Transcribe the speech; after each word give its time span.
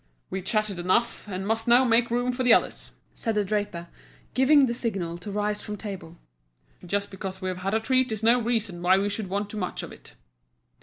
"We've 0.31 0.43
chatted 0.43 0.79
enough, 0.79 1.27
and 1.27 1.45
must 1.45 1.67
now 1.67 1.85
make 1.85 2.09
room 2.09 2.31
for 2.31 2.41
the 2.41 2.53
others," 2.53 2.93
said 3.13 3.35
the 3.35 3.45
draper, 3.45 3.87
giving 4.33 4.65
the 4.65 4.73
signal 4.73 5.19
to 5.19 5.29
rise 5.31 5.61
from 5.61 5.77
table. 5.77 6.17
"Just 6.83 7.11
because 7.11 7.39
we've 7.39 7.57
had 7.57 7.75
a 7.75 7.79
treat 7.79 8.11
is 8.11 8.23
no 8.23 8.41
reason 8.41 8.81
why 8.81 8.97
we 8.97 9.09
should 9.09 9.29
want 9.29 9.51
too 9.51 9.57
much 9.57 9.83
of 9.83 9.91
it." 9.91 10.15